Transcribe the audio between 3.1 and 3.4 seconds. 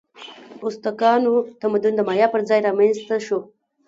شو.